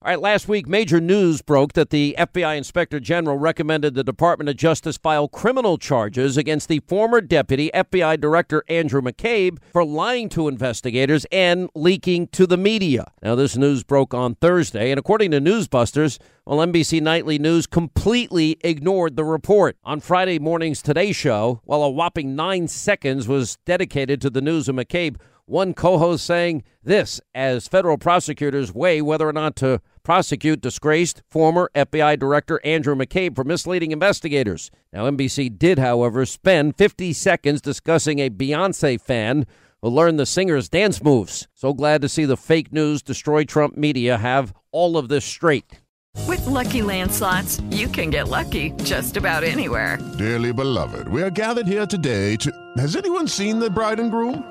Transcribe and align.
All 0.00 0.12
right, 0.12 0.20
last 0.20 0.46
week, 0.46 0.68
major 0.68 1.00
news 1.00 1.42
broke 1.42 1.72
that 1.72 1.90
the 1.90 2.14
FBI 2.16 2.56
Inspector 2.56 3.00
General 3.00 3.36
recommended 3.36 3.94
the 3.94 4.04
Department 4.04 4.48
of 4.48 4.56
Justice 4.56 4.96
file 4.96 5.26
criminal 5.26 5.76
charges 5.76 6.36
against 6.36 6.68
the 6.68 6.78
former 6.86 7.20
Deputy 7.20 7.68
FBI 7.74 8.20
Director 8.20 8.62
Andrew 8.68 9.02
McCabe 9.02 9.58
for 9.72 9.84
lying 9.84 10.28
to 10.28 10.46
investigators 10.46 11.26
and 11.32 11.68
leaking 11.74 12.28
to 12.28 12.46
the 12.46 12.56
media. 12.56 13.10
Now, 13.24 13.34
this 13.34 13.56
news 13.56 13.82
broke 13.82 14.14
on 14.14 14.36
Thursday, 14.36 14.92
and 14.92 15.00
according 15.00 15.32
to 15.32 15.40
Newsbusters, 15.40 16.20
well, 16.46 16.64
NBC 16.64 17.02
Nightly 17.02 17.40
News 17.40 17.66
completely 17.66 18.56
ignored 18.60 19.16
the 19.16 19.24
report. 19.24 19.78
On 19.82 19.98
Friday 19.98 20.38
morning's 20.38 20.80
Today 20.80 21.10
Show, 21.10 21.60
while 21.64 21.82
a 21.82 21.90
whopping 21.90 22.36
nine 22.36 22.68
seconds 22.68 23.26
was 23.26 23.58
dedicated 23.66 24.20
to 24.20 24.30
the 24.30 24.40
news 24.40 24.68
of 24.68 24.76
McCabe, 24.76 25.16
one 25.48 25.74
co 25.74 25.98
host 25.98 26.24
saying 26.24 26.62
this 26.82 27.20
as 27.34 27.68
federal 27.68 27.98
prosecutors 27.98 28.72
weigh 28.74 29.00
whether 29.02 29.28
or 29.28 29.32
not 29.32 29.56
to 29.56 29.80
prosecute 30.02 30.60
disgraced 30.60 31.22
former 31.30 31.70
FBI 31.74 32.18
Director 32.18 32.60
Andrew 32.64 32.94
McCabe 32.94 33.34
for 33.34 33.44
misleading 33.44 33.90
investigators. 33.92 34.70
Now, 34.92 35.08
NBC 35.10 35.58
did, 35.58 35.78
however, 35.78 36.24
spend 36.24 36.76
50 36.76 37.12
seconds 37.12 37.60
discussing 37.60 38.18
a 38.18 38.30
Beyonce 38.30 39.00
fan 39.00 39.46
who 39.82 39.88
learned 39.88 40.18
the 40.18 40.26
singer's 40.26 40.68
dance 40.68 41.02
moves. 41.02 41.46
So 41.54 41.72
glad 41.72 42.02
to 42.02 42.08
see 42.08 42.24
the 42.24 42.36
fake 42.36 42.72
news 42.72 43.02
destroy 43.02 43.44
Trump 43.44 43.76
media 43.76 44.18
have 44.18 44.52
all 44.72 44.96
of 44.96 45.08
this 45.08 45.24
straight. 45.24 45.80
With 46.26 46.40
LuckyLand 46.40 47.10
Slots, 47.10 47.60
you 47.70 47.86
can 47.88 48.10
get 48.10 48.28
lucky 48.28 48.72
just 48.82 49.16
about 49.16 49.44
anywhere. 49.44 49.98
Dearly 50.18 50.52
beloved, 50.52 51.08
we 51.08 51.22
are 51.22 51.30
gathered 51.30 51.66
here 51.66 51.86
today 51.86 52.36
to. 52.36 52.50
Has 52.76 52.96
anyone 52.96 53.28
seen 53.28 53.58
the 53.58 53.70
bride 53.70 54.00
and 54.00 54.10
groom? 54.10 54.44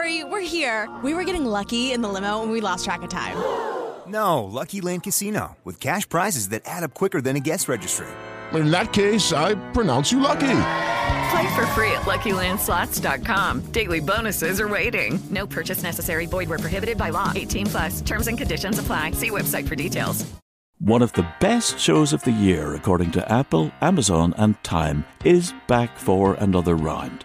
Sorry, 0.00 0.20
sorry, 0.20 0.24
we're 0.24 0.40
here. 0.40 0.88
We 1.02 1.12
were 1.14 1.24
getting 1.24 1.44
lucky 1.44 1.92
in 1.92 2.00
the 2.00 2.08
limo 2.08 2.42
and 2.42 2.50
we 2.52 2.60
lost 2.60 2.84
track 2.84 3.02
of 3.02 3.10
time. 3.10 3.36
No, 4.06 4.42
Lucky 4.42 4.80
Land 4.80 5.04
Casino, 5.04 5.56
with 5.62 5.78
cash 5.78 6.08
prizes 6.08 6.48
that 6.48 6.62
add 6.64 6.82
up 6.82 6.94
quicker 6.94 7.20
than 7.20 7.36
a 7.36 7.38
guest 7.38 7.68
registry. 7.68 8.08
In 8.52 8.72
that 8.72 8.92
case, 8.92 9.32
I 9.32 9.54
pronounce 9.70 10.10
you 10.10 10.18
lucky. 10.18 10.62
Play 11.30 11.54
for 11.54 11.64
free 11.76 11.92
at 11.92 12.06
LuckyLandSlots.com. 12.06 13.66
Daily 13.70 14.00
bonuses 14.00 14.60
are 14.60 14.68
waiting. 14.68 15.20
No 15.30 15.46
purchase 15.46 15.84
necessary. 15.84 16.26
Void 16.26 16.48
where 16.48 16.58
prohibited 16.58 16.98
by 16.98 17.10
law. 17.10 17.32
18 17.36 17.66
plus. 17.66 18.00
Terms 18.00 18.26
and 18.26 18.36
conditions 18.36 18.80
apply. 18.80 19.12
See 19.12 19.30
website 19.30 19.68
for 19.68 19.76
details. 19.76 20.26
One 20.80 21.02
of 21.02 21.12
the 21.12 21.28
best 21.38 21.78
shows 21.78 22.12
of 22.12 22.24
the 22.24 22.32
year, 22.32 22.74
according 22.74 23.12
to 23.12 23.30
Apple, 23.30 23.70
Amazon, 23.80 24.34
and 24.36 24.60
Time, 24.64 25.04
is 25.24 25.54
back 25.68 25.96
for 25.96 26.34
another 26.34 26.74
round. 26.74 27.24